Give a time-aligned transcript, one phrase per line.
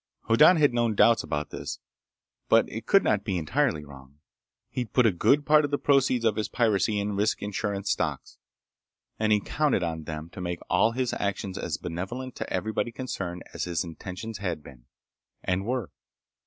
[0.21, 1.77] Hoddan had known doubts about this,
[2.49, 4.17] but it could not be entirely wrong.
[4.71, 8.39] He'd put a good part of the proceeds of his piracy in risk insurance stocks,
[9.19, 13.43] and he counted on them to make all his actions as benevolent to everybody concerned
[13.53, 14.85] as his intentions had been,
[15.43, 15.91] and were.